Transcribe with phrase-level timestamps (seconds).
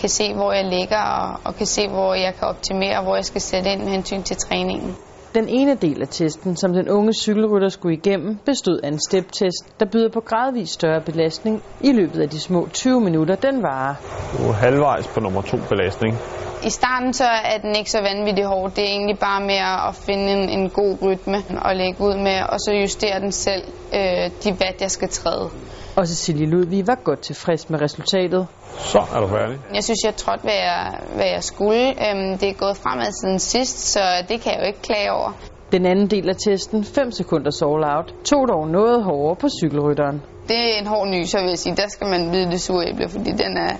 [0.00, 3.24] kan se, hvor jeg ligger, og, og kan se, hvor jeg kan optimere, hvor jeg
[3.24, 4.96] skal sætte ind med hensyn til træningen.
[5.34, 9.80] Den ene del af testen, som den unge cykelrytter skulle igennem, bestod af en step-test,
[9.80, 13.94] der byder på gradvist større belastning i løbet af de små 20 minutter, den varer.
[14.38, 16.18] Du er halvvejs på nummer to belastning.
[16.64, 18.70] I starten så er den ikke så vanvittig hård.
[18.70, 22.38] Det er egentlig bare med at finde en, en god rytme og lægge ud med,
[22.48, 23.62] og så justere den selv
[23.94, 25.50] øh, de watt, jeg skal træde.
[25.98, 28.46] Og Cecilie Ludvig var godt tilfreds med resultatet.
[28.78, 29.58] Så er du færdig.
[29.74, 31.84] Jeg synes, jeg trådte, hvad jeg, hvad jeg skulle.
[31.88, 35.30] Øhm, det er gået fremad siden sidst, så det kan jeg jo ikke klage over.
[35.72, 40.22] Den anden del af testen, 5 sekunders all out, tog dog noget hårdere på cykelrytteren.
[40.48, 41.76] Det er en hård nyser, vil jeg sige.
[41.76, 43.72] Der skal man vide det sure æble, fordi den er,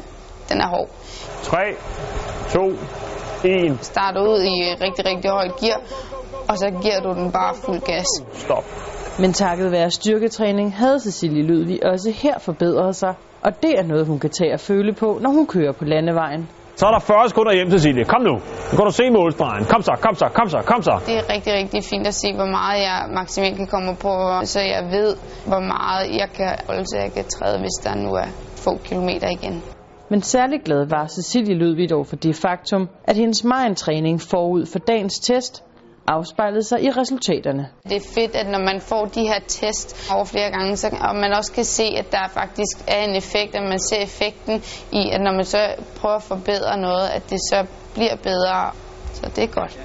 [0.48, 0.88] den er hård.
[1.42, 1.56] 3,
[2.50, 2.60] 2,
[3.44, 3.78] 1.
[3.80, 5.80] Starter ud i rigtig, rigtig højt gear,
[6.48, 8.06] og så giver du den bare fuld gas.
[8.32, 8.64] Stop.
[9.20, 14.06] Men takket være styrketræning havde Cecilie Ludvig også her forbedret sig, og det er noget,
[14.06, 16.48] hun kan tage og føle på, når hun kører på landevejen.
[16.76, 18.04] Så er der 40 sekunder hjem, Cecilie.
[18.04, 18.34] Kom nu.
[18.70, 19.64] Nu kan du se målstregen.
[19.64, 20.94] Kom så, kom så, kom så, kom så.
[21.06, 24.12] Det er rigtig, rigtig fint at se, hvor meget jeg maksimalt kan komme på,
[24.44, 28.10] så jeg ved, hvor meget jeg kan holde, så jeg kan træde, hvis der nu
[28.14, 29.62] er få kilometer igen.
[30.10, 33.44] Men særlig glad var Cecilie Ludvig dog for det faktum, at hendes
[33.76, 35.64] træning forud for dagens test
[36.08, 37.68] afspejlede sig i resultaterne.
[37.84, 41.16] Det er fedt, at når man får de her test over flere gange, så, og
[41.16, 45.10] man også kan se, at der faktisk er en effekt, at man ser effekten i,
[45.10, 48.70] at når man så prøver at forbedre noget, at det så bliver bedre.
[49.14, 49.78] Så det er godt.